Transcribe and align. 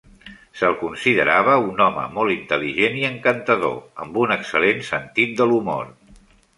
Se'l 0.61 0.71
considerava 0.79 1.57
un 1.65 1.83
home 1.87 2.07
molt 2.17 2.35
intel·ligent 2.37 2.99
i 3.05 3.05
encantador, 3.13 3.79
amb 4.07 4.21
un 4.27 4.37
excel·lent 4.41 4.85
sentit 4.93 5.41
de 5.43 5.53
l'humor. 5.53 5.99